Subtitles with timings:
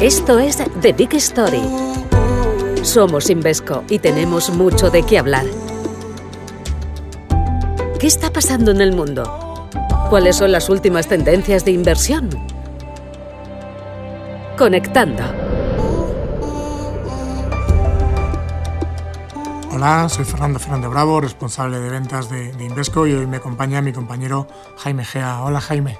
[0.00, 1.60] Esto es The Big Story.
[2.82, 5.44] Somos Invesco y tenemos mucho de qué hablar.
[7.98, 9.68] ¿Qué está pasando en el mundo?
[10.08, 12.30] ¿Cuáles son las últimas tendencias de inversión?
[14.56, 15.24] Conectando.
[19.72, 23.92] Hola, soy Fernando Fernández Bravo, responsable de ventas de, Invesco y hoy me acompaña mi
[23.92, 24.46] compañero
[24.76, 25.42] Jaime Gea.
[25.42, 25.98] Hola Jaime.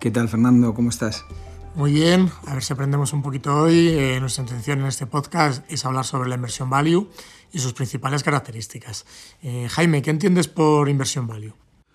[0.00, 0.74] ¿Qué tal Fernando?
[0.74, 1.24] ¿Cómo estás?
[1.74, 3.88] Muy bien, a ver si aprendemos un poquito hoy.
[3.88, 7.08] Eh, nuestra intención en este podcast es hablar sobre la inversión value
[7.50, 9.06] y sus principales características.
[9.42, 11.54] Eh, Jaime, ¿qué entiendes por inversión value?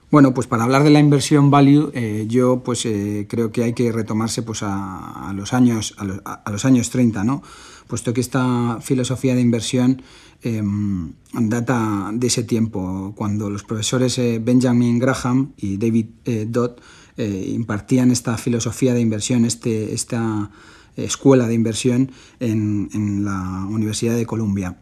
[0.10, 2.88] Bueno, pues para hablar de la inversión value, eh, yo pues
[3.28, 7.44] creo que hay que retomarse pues a, los años a los, años 30, ¿no?
[7.88, 10.02] Puesto que esta filosofía de inversión
[10.42, 16.08] em, data de ese tiempo, cuando los profesores Benjamin Graham y David
[16.48, 16.80] Dodd
[17.18, 20.52] eh, impartían esta filosofía de inversión, este, esta
[20.96, 24.78] escuela de inversión en, la Universidad de Columbia.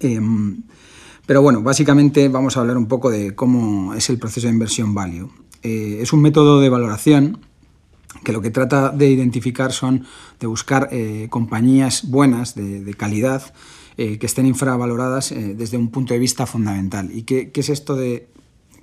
[0.00, 0.62] Em,
[1.24, 4.94] pero bueno, básicamente vamos a hablar un poco de cómo es el proceso de inversión
[4.94, 5.30] value.
[5.62, 7.38] Eh, es un método de valoración
[8.24, 10.04] que lo que trata de identificar son
[10.40, 13.54] de buscar eh, compañías buenas, de, calidad,
[13.96, 17.10] que estén infravaloradas desde un punto de vista fundamental.
[17.14, 18.28] ¿Y qué es esto de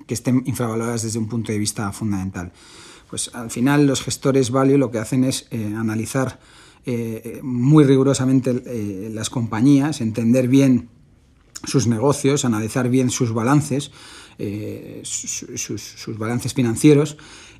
[0.06, 2.52] que estén infravaloradas desde un punto de vista fundamental.
[3.08, 6.40] Pues al final los gestores value lo que hacen es eh, analizar
[6.86, 10.88] eh, muy rigurosamente eh, las compañías, entender bien
[11.64, 13.90] sus negocios, analizar bien sus balances,
[15.04, 17.16] sus, balances financieros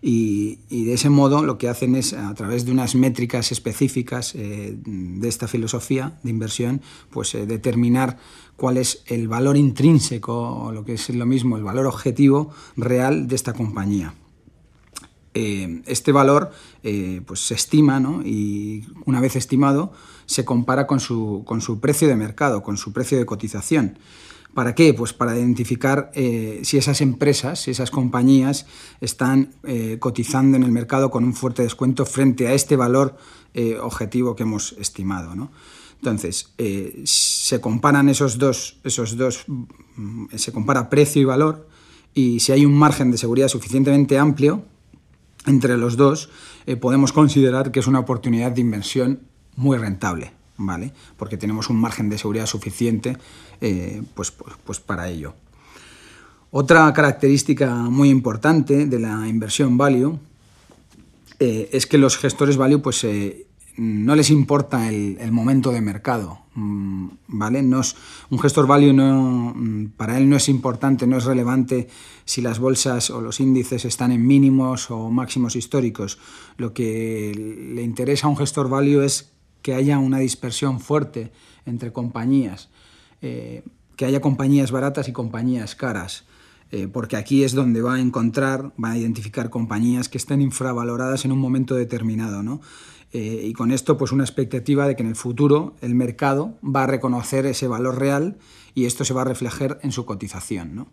[0.06, 5.28] y, de ese modo lo que hacen es, a través de unas métricas específicas de
[5.28, 8.18] esta filosofía de inversión, pues determinar
[8.56, 13.28] cuál es el valor intrínseco, o lo que es lo mismo, el valor objetivo real
[13.28, 14.14] de esta compañía.
[15.36, 16.52] Eh, este valor
[16.84, 19.92] eh, pues se estima y una vez estimado
[20.26, 23.98] se compara con su, con su, precio de mercado, con su precio de cotización.
[24.54, 24.94] ¿Para qué?
[24.94, 28.66] Pues para identificar eh, si esas empresas, si esas compañías
[29.00, 29.54] están
[29.98, 33.16] cotizando en el mercado con un fuerte descuento frente a este valor
[33.80, 35.34] objetivo que hemos estimado.
[36.04, 41.66] Entonces, eh, se comparan esos dos, esos dos, mm, se compara precio y valor,
[42.12, 44.66] y si hay un margen de seguridad suficientemente amplio
[45.46, 46.28] entre los dos,
[46.66, 49.20] eh, podemos considerar que es una oportunidad de inversión
[49.56, 50.92] muy rentable, ¿vale?
[51.16, 53.16] Porque tenemos un margen de seguridad suficiente
[53.60, 55.34] eh, pues, pues, pues, para ello.
[56.50, 60.18] Otra característica muy importante de la inversión value
[61.40, 63.04] es que los gestores value pues,
[63.76, 67.62] no les importa el, momento de mercado, mm, ¿vale?
[67.62, 67.80] No
[68.30, 71.88] un gestor value no, mm, para él no es importante, no es relevante
[72.24, 76.18] si las bolsas o los índices están en mínimos o máximos históricos.
[76.56, 77.32] Lo que
[77.74, 79.32] le interesa a un gestor value es
[79.64, 81.32] que haya una dispersión fuerte
[81.64, 82.68] entre compañías,
[83.22, 83.64] eh,
[83.96, 86.24] que haya compañías baratas y compañías caras.
[86.70, 91.24] Eh, porque aquí es donde va a encontrar, va a identificar compañías que estén infravaloradas
[91.24, 92.42] en un momento determinado.
[92.42, 92.60] ¿no?
[93.14, 96.82] Eh, y con esto, pues una expectativa de que en el futuro el mercado va
[96.82, 98.36] a reconocer ese valor real
[98.74, 100.88] y esto se va a reflejar en su cotización.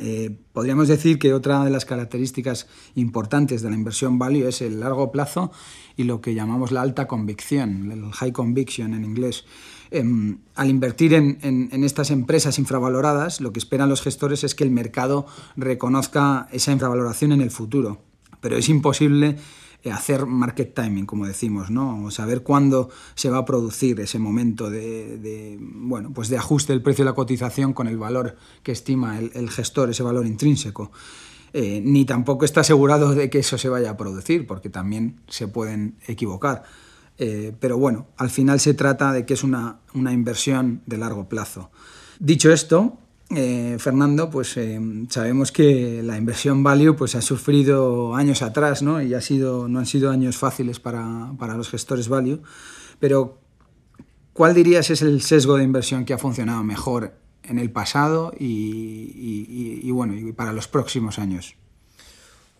[0.00, 4.80] Eh, podríamos decir que otra de las características importantes de la inversión value es el
[4.80, 5.50] largo plazo
[5.96, 9.44] y lo que llamamos la alta convicción, el high conviction en inglés.
[9.90, 14.64] Em, al invertir en, en, estas empresas infravaloradas, lo que esperan los gestores es que
[14.64, 15.26] el mercado
[15.56, 18.02] reconozca esa infravaloración en el futuro.
[18.40, 19.36] Pero es imposible
[19.84, 22.10] hacer market timing, como decimos, ¿no?
[22.10, 27.04] saber cuándo se va a producir ese momento de, bueno, pues de ajuste del precio
[27.04, 30.90] de la cotización con el valor que estima el, gestor, ese valor intrínseco.
[31.54, 35.48] Eh, ni tampoco está asegurado de que eso se vaya a producir, porque también se
[35.48, 36.64] pueden equivocar.
[37.16, 41.28] Eh, pero bueno, al final se trata de que es una, una inversión de largo
[41.28, 41.70] plazo.
[42.20, 42.98] Dicho esto,
[43.30, 44.80] eh, Fernando, pues eh,
[45.10, 49.02] sabemos que la inversión value pues, ha sufrido años atrás ¿no?
[49.02, 52.40] y ha sido, no han sido años fáciles para, los gestores value,
[52.98, 53.38] pero
[54.32, 57.12] ¿cuál dirías es el sesgo de inversión que ha funcionado mejor
[57.42, 61.54] en el pasado y, bueno, y para los próximos años?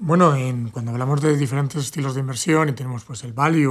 [0.01, 0.37] Bueno,
[0.71, 3.69] cuando hablamos de diferentes estilos de inversión y tenemos pues el value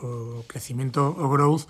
[0.00, 1.64] o, crecimiento o growth,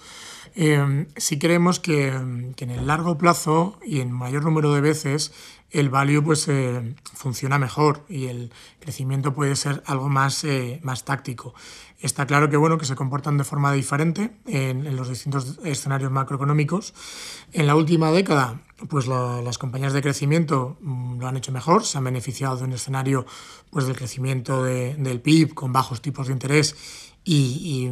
[0.57, 5.33] eh, sí creemos que, en el largo plazo y en mayor número de veces
[5.71, 11.05] el value pues eh, funciona mejor y el crecimiento puede ser algo más, eh, más
[11.05, 11.55] táctico.
[11.99, 16.95] Está claro que, bueno, que se comportan de forma diferente en, los distintos escenarios macroeconómicos.
[17.53, 21.99] En la última década, pues las compañías de crecimiento mm, lo han hecho mejor, se
[21.99, 23.27] han beneficiado de un escenario
[23.71, 26.77] pues, del crecimiento del PIB con bajos tipos de interés
[27.25, 27.89] y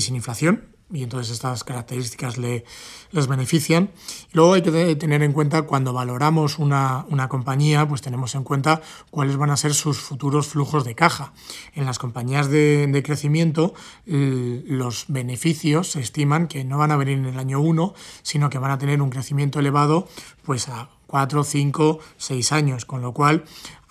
[0.00, 2.64] sin inflación, y entonces estas características le,
[3.10, 3.90] les benefician.
[4.32, 8.82] Luego hay que tener en cuenta cuando valoramos una, una, compañía, pues tenemos en cuenta
[9.10, 11.32] cuáles van a ser sus futuros flujos de caja.
[11.74, 13.74] En las compañías de, de crecimiento
[14.06, 18.58] los beneficios se estiman que no van a venir en el año 1, sino que
[18.58, 20.08] van a tener un crecimiento elevado
[20.42, 23.44] pues a 4, 5, 6 años, con lo cual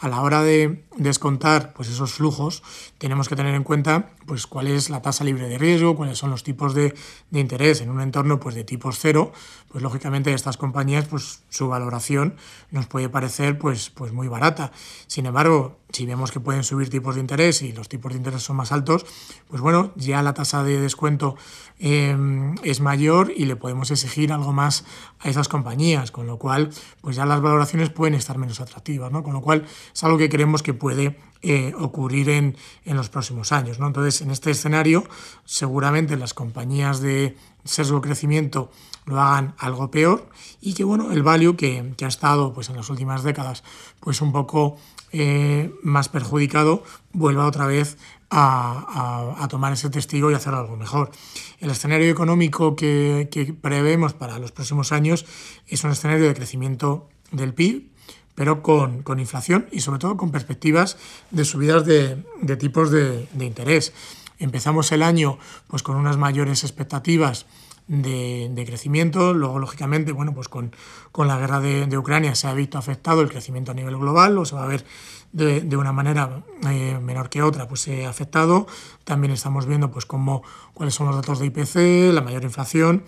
[0.04, 2.62] a la hora de descontar pues, esos flujos,
[2.98, 6.30] tenemos que tener en cuenta pues, cuál es la tasa libre de riesgo, cuáles son
[6.30, 6.94] los tipos de,
[7.32, 9.32] de interés en un entorno pues, de tipos cero,
[9.70, 12.36] pues lógicamente estas compañías, pues, su valoración
[12.70, 14.74] nos puede parecer pues, pues, muy barata.
[15.08, 18.42] Sin embargo, si vemos que pueden subir tipos de interés y los tipos de interés
[18.42, 19.06] son más altos,
[19.48, 21.36] pues bueno, ya la tasa de descuento
[21.80, 24.86] em, es mayor y le podemos exigir algo más
[25.19, 29.22] a esas compañías, con lo cual pues ya las valoraciones pueden estar menos atractivas, ¿no?
[29.24, 33.51] Con lo cual es algo que creemos que puede eh, ocurrir en, en, los próximos
[33.51, 33.86] años, ¿no?
[33.86, 35.04] Entonces, en este escenario,
[35.45, 38.72] seguramente las compañías de sesgo crecimiento
[39.06, 40.30] lo hagan algo peor
[40.62, 43.63] y que bueno, el value que, que ha estado pues en las últimas décadas
[44.00, 44.78] pues un poco
[45.15, 47.98] eh, más perjudicado vuelva otra vez
[48.31, 51.12] a, tomar ese testigo y hacer algo mejor.
[51.60, 55.27] El escenario económico que, prevemos para los próximos años
[55.68, 57.92] es un escenario de crecimiento del PIB,
[58.33, 60.98] pero con, inflación y sobre todo con perspectivas
[61.30, 62.18] de subidas de,
[62.57, 63.94] tipos de, interés.
[64.39, 65.38] Empezamos el año
[65.68, 67.45] pues, con unas mayores expectativas
[67.88, 69.33] de, crecimiento.
[69.33, 70.75] Luego, lógicamente, bueno, pues con,
[71.12, 74.45] con la guerra de, Ucrania se ha visto afectado el crecimiento a nivel global, o
[74.45, 74.85] se va a ver
[75.31, 78.68] de, de una manera eh, menor que otra, pues se ha afectado.
[79.03, 80.44] También estamos viendo pues cómo,
[80.74, 83.03] cuáles son los datos de IPC, la mayor inflación,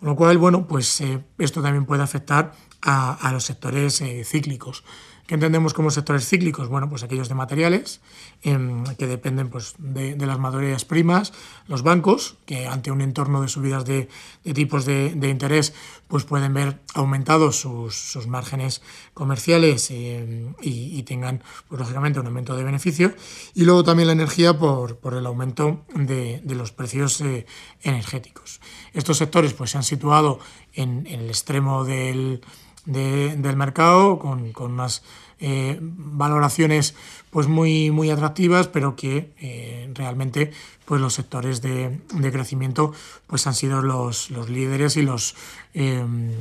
[0.00, 2.52] con lo cual, bueno, pues eh, esto también puede afectar
[2.82, 4.84] a, a los sectores eh, cíclicos.
[5.28, 6.68] ¿Qué entendemos como sectores cíclicos?
[6.68, 8.00] Bueno, pues aquellos de materiales,
[8.40, 11.34] em, que dependen pues, de, las materias primas,
[11.66, 14.08] los bancos, que ante un entorno de subidas de,
[14.54, 15.74] tipos de, interés,
[16.08, 18.80] pues pueden ver aumentados sus, márgenes
[19.12, 23.12] comerciales em, y, tengan, pues, lógicamente, un aumento de beneficio.
[23.54, 27.44] Y luego también la energía por, el aumento de, los precios eh,
[27.82, 28.62] energéticos.
[28.94, 30.38] Estos sectores pues, se han situado
[30.72, 32.40] en el extremo del
[32.88, 35.02] del mercado, con, con unas
[35.40, 36.94] eh, valoraciones
[37.30, 40.52] pues muy, muy atractivas, pero que eh, realmente
[40.84, 42.92] pues los sectores de, de, crecimiento
[43.26, 45.36] pues han sido los, los líderes y los
[45.74, 46.32] em,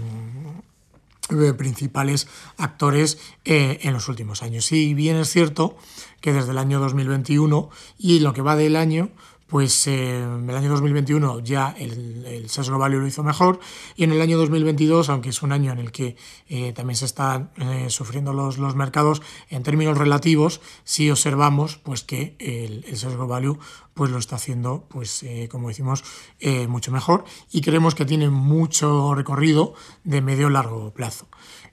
[1.57, 2.27] principales
[2.57, 4.65] actores eh, en los últimos años.
[4.65, 5.77] Si bien es cierto
[6.21, 9.09] que desde el año 2021 y lo que va del año,
[9.47, 13.59] pues eh, en el año 2021 ya el, el sesgo value lo hizo mejor
[13.95, 16.17] y en el año 2022, aunque es un año en el que
[16.49, 22.03] eh, también se están eh, sufriendo los, los, mercados, en términos relativos sí observamos pues
[22.03, 23.57] que el, el sesgo value
[23.93, 26.03] pues lo está haciendo, pues como decimos,
[26.67, 29.73] mucho mejor y creemos que tiene mucho recorrido
[30.03, 31.27] de medio largo plazo.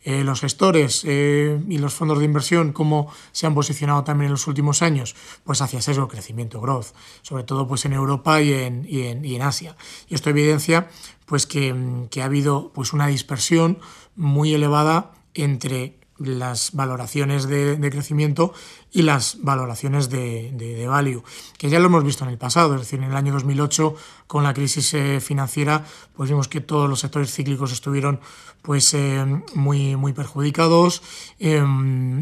[0.07, 4.33] Eh, los gestores eh, y los fondos de inversión, cómo se han posicionado también en
[4.33, 6.89] los últimos años, pues hacia sesgo crecimiento, growth,
[7.23, 9.77] sobre todo pues en Europa y en, y en, Asia.
[10.07, 10.89] Y esto evidencia
[11.25, 11.75] pues que,
[12.11, 13.79] que, ha habido pues una dispersión
[14.15, 18.53] muy elevada entre las valoraciones de crecimiento
[18.95, 21.25] y las valoraciones de, de, value,
[21.59, 23.97] que ya lo hemos visto en el pasado, es decir, en el año 2008
[24.29, 25.85] con la crisis eh, financiera,
[26.17, 28.21] pues vimos que todos los sectores cíclicos estuvieron
[28.63, 31.03] pues eh, muy, muy perjudicados
[31.39, 31.63] eh,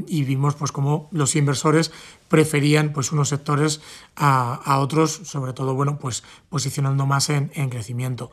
[0.09, 1.93] y vimos pues como los inversores
[2.29, 3.83] preferían pues unos sectores
[4.17, 8.31] a, a otros, sobre todo bueno pues posicionando más en, en crecimiento.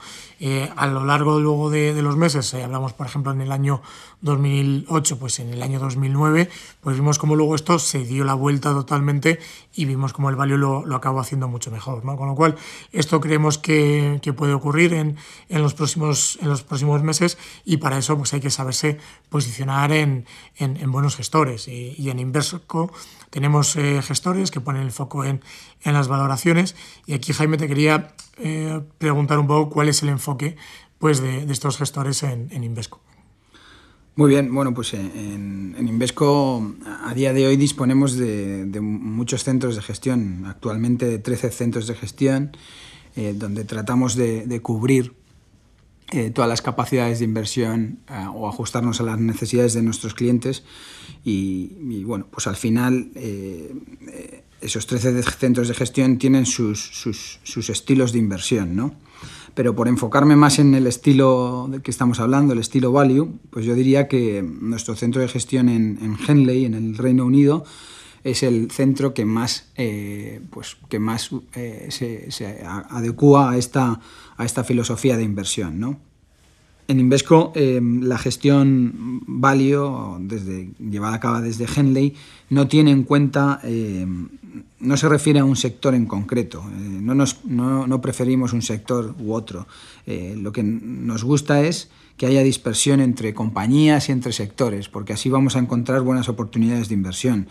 [0.75, 3.81] a lo largo luego de, de los meses, hablamos por ejemplo en el año
[4.21, 6.49] 2008, pues en el año 2009,
[6.81, 9.39] pues vimos como luego esto se dio la vuelta totalmente
[9.73, 12.05] y vimos como el value lo, lo acabó haciendo mucho mejor.
[12.05, 12.15] ¿no?
[12.15, 12.55] Con lo cual,
[12.91, 15.17] esto creemos que, que puede ocurrir en,
[15.49, 19.91] en, los próximos, en los próximos meses y para eso pues hay que saberse posicionar
[19.91, 20.25] en,
[20.57, 21.67] en, en buenos gestores.
[21.67, 22.91] Y, en Inversco
[23.29, 25.41] tenemos eh, gestores que ponen el foco en,
[25.83, 30.09] en, las valoraciones y aquí Jaime te quería eh, preguntar un poco cuál es el
[30.09, 30.55] enfoque
[30.99, 32.99] pues, de, de estos gestores en, en Invesco.
[34.19, 39.77] Muy bien, bueno, pues en, en, Invesco a día de hoy disponemos de, muchos centros
[39.77, 42.51] de gestión, actualmente de 13 centros de gestión,
[43.15, 45.13] eh, donde tratamos de, cubrir
[46.11, 50.65] eh, todas las capacidades de inversión eh, o ajustarnos a las necesidades de nuestros clientes
[51.23, 53.73] y, bueno, pues al final eh,
[54.59, 58.95] esos 13 centros de gestión tienen sus, sus, estilos de inversión, ¿no?
[59.53, 63.65] Pero por enfocarme más en el estilo del que estamos hablando, el estilo value, pues
[63.65, 67.63] yo diría que nuestro centro de gestión en, en Henley, en el Reino Unido,
[68.23, 69.71] es el centro que más,
[70.49, 73.99] pues, que más se, se, adecua a esta,
[74.37, 75.79] a esta filosofía de inversión.
[75.79, 76.08] ¿no?
[76.89, 80.17] En Invesco, em, la gestión value,
[80.79, 82.15] llevada a cabo desde Henley,
[82.49, 84.29] no tiene en cuenta, em,
[84.79, 86.63] no se refiere a un sector en concreto.
[86.67, 89.67] Eh, no, preferimos un sector u otro.
[90.07, 95.13] Eh, lo que nos gusta es que haya dispersión entre compañías y entre sectores, porque
[95.13, 97.47] así vamos a encontrar buenas oportunidades de inversión.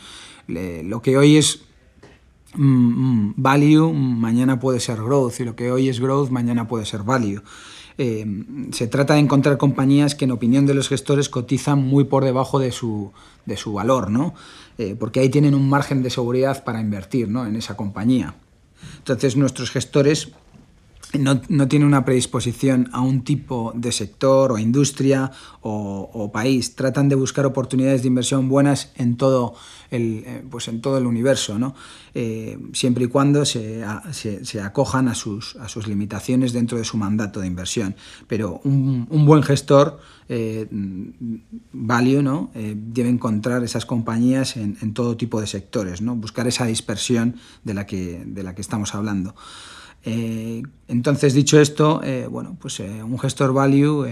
[0.49, 1.61] lo que hoy es
[2.55, 6.87] Mm, mm, value mañana puede ser growth y lo que hoy es growth mañana puede
[6.87, 7.43] ser value.
[8.01, 8.25] Eh,
[8.71, 12.61] se trata de encontrar compañías que en opinión de los gestores cotizan muy por debajo
[12.61, 13.13] de su,
[13.45, 14.35] de su valor, ¿no?
[14.79, 17.45] Eh, porque ahí tienen un margen de seguridad para invertir ¿no?
[17.45, 18.37] en esa compañía.
[18.99, 20.31] Entonces nuestros gestores
[21.15, 25.31] no, no, tiene una predisposición a un tipo de sector o industria
[25.63, 26.75] o, país.
[26.75, 29.55] Tratan de buscar oportunidades de inversión buenas en todo
[29.91, 31.75] el, eh, pues en todo el universo, ¿no?
[32.15, 36.97] Eh, siempre y cuando se, se, acojan a sus, a sus limitaciones dentro de su
[36.97, 37.97] mandato de inversión.
[38.27, 40.67] Pero un, buen gestor, eh,
[41.73, 42.51] value, ¿no?
[42.55, 46.17] debe encontrar esas compañías en, en, todo tipo de sectores, ¿no?
[46.17, 49.35] buscar esa dispersión de la que, de la que estamos hablando.
[50.05, 54.07] Eh, entonces, dicho esto, eh, bueno, pues eh, un gestor value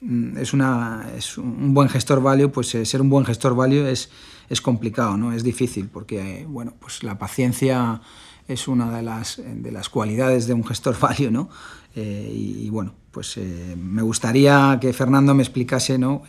[0.00, 4.10] mm, es, una, es un buen gestor value, pues ser un buen gestor value es,
[4.48, 5.32] es complicado, ¿no?
[5.32, 8.00] Es difícil porque, bueno, pues la paciencia
[8.46, 11.48] es una de las, de las cualidades de un gestor value, ¿no?
[11.96, 13.40] y, bueno, pues
[13.76, 16.22] me gustaría que Fernando me explicase, ¿no?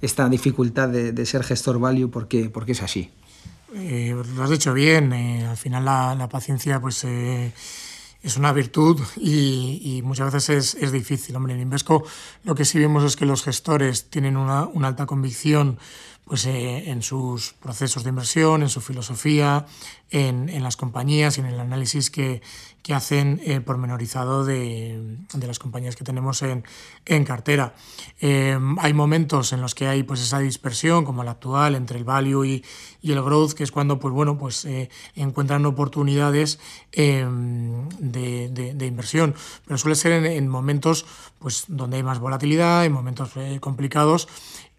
[0.00, 3.10] esta dificultad de, ser gestor value porque, porque es así.
[3.74, 7.52] Eh, lo has dicho bien, eh, al final la, la paciencia pues eh,
[8.22, 11.34] es una virtud y, y muchas veces es, es, difícil.
[11.34, 12.04] Hombre, en Invesco
[12.44, 15.78] lo que sí vemos es que los gestores tienen una, una alta convicción
[16.26, 19.64] pues, eh, en sus procesos de inversión, en su filosofía,
[20.10, 22.42] en, en las compañías y en el análisis que,
[22.86, 26.62] que hacen eh, pormenorizado de, de, las compañías que tenemos en,
[27.04, 27.74] en cartera.
[28.20, 32.04] Eh, hay momentos en los que hay pues, esa dispersión, como la actual, entre el
[32.04, 32.64] value y,
[33.02, 36.60] y el growth, que es cuando pues, bueno, pues, eh, encuentran oportunidades
[36.92, 41.06] em, de, de, de, inversión, pero suele ser en, en, momentos
[41.40, 44.28] pues, donde hay más volatilidad, en momentos eh, complicados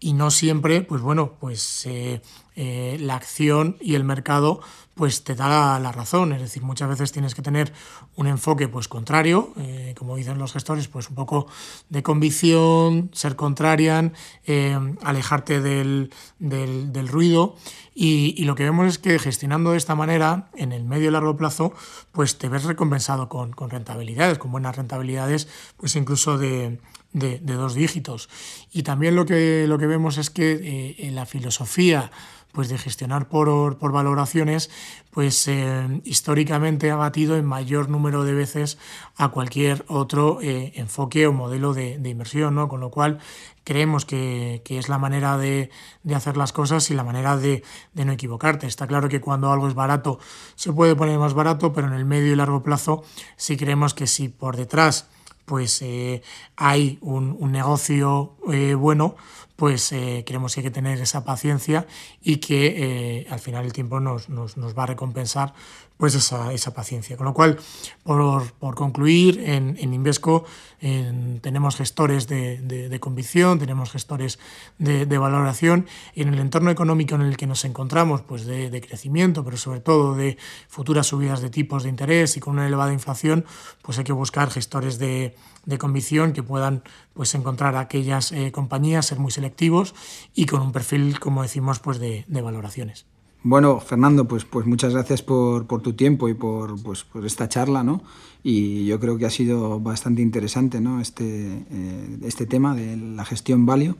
[0.00, 2.20] y no siempre, pues bueno, pues eh,
[2.60, 4.60] eh, la acción y el mercado
[4.94, 7.72] pues te da la, razón, es decir, muchas veces tienes que tener
[8.16, 11.46] un enfoque pues contrario, eh, como dicen los gestores, pues un poco
[11.88, 14.12] de convicción, ser contrarian,
[14.44, 17.54] eh, alejarte del, del, ruido
[17.94, 21.36] y, lo que vemos es que gestionando de esta manera, en el medio y largo
[21.36, 21.72] plazo,
[22.10, 25.46] pues te ves recompensado con, con rentabilidades, con buenas rentabilidades,
[25.76, 26.80] pues incluso de,
[27.12, 28.28] de, dos dígitos.
[28.72, 32.10] Y también lo que, lo que vemos es que la filosofía
[32.52, 34.70] pues de gestionar por, por valoraciones,
[35.10, 38.78] pues eh, históricamente ha batido en mayor número de veces
[39.16, 42.68] a cualquier otro eh, enfoque o modelo de, inversión, ¿no?
[42.68, 43.18] Con lo cual
[43.64, 45.70] creemos que, que es la manera de,
[46.02, 47.62] de, hacer las cosas y la manera de,
[47.92, 48.66] de, no equivocarte.
[48.66, 50.18] Está claro que cuando algo es barato
[50.54, 53.04] se puede poner más barato, pero en el medio y largo plazo
[53.36, 55.08] sí creemos que si por detrás
[55.44, 56.22] pues eh,
[56.56, 58.36] hay un, un negocio
[58.76, 59.16] bueno,
[59.58, 61.84] pues eh, creemos que hay que tener esa paciencia
[62.22, 65.52] y que eh, al final el tiempo nos, nos, nos, va a recompensar
[65.96, 67.16] pues esa, esa paciencia.
[67.16, 67.58] Con lo cual,
[68.04, 70.44] por, por concluir, en, en Invesco
[70.80, 74.38] en, tenemos gestores de, de, convicción, tenemos gestores
[74.78, 78.80] de, valoración y en el entorno económico en el que nos encontramos, pues de, de
[78.80, 80.38] crecimiento, pero sobre todo de
[80.68, 83.44] futuras subidas de tipos de interés y con una elevada inflación,
[83.82, 85.34] pues hay que buscar gestores de,
[85.68, 86.82] de convicción que puedan
[87.18, 89.92] pues encontrar aquellas eh, compañías, ser muy selectivos
[90.36, 93.06] y con un perfil, como decimos, pues de, de valoraciones.
[93.42, 97.48] Bueno, Fernando, pues, pues muchas gracias por, por tu tiempo y por, pues, por, esta
[97.48, 98.04] charla, ¿no?
[98.44, 101.00] Y yo creo que ha sido bastante interesante, ¿no?
[101.00, 103.96] Este, eh, este tema de la gestión value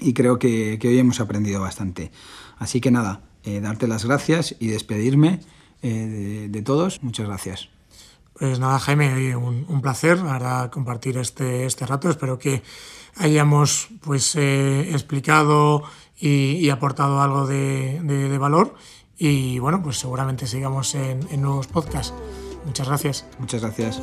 [0.00, 2.10] y creo que, que, hoy hemos aprendido bastante.
[2.58, 5.38] Así que nada, eh, darte las gracias y despedirme
[5.80, 7.04] de, de todos.
[7.04, 7.75] Muchas gracias.
[8.38, 12.10] Pues nada, Jaime, un, un placer, la verdad, compartir este, este rato.
[12.10, 12.62] Espero que
[13.16, 15.82] hayamos pues eh, explicado
[16.18, 18.74] y, y, aportado algo de, de, de, valor.
[19.16, 22.12] Y bueno, pues seguramente sigamos en, en nuevos podcasts.
[22.66, 23.26] Muchas gracias.
[23.38, 24.02] Muchas gracias.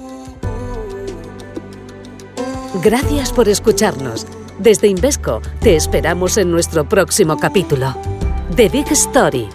[2.81, 4.25] Gracias por escucharnos.
[4.57, 7.93] Desde Invesco te esperamos en nuestro próximo capítulo.
[8.55, 9.47] The Big Story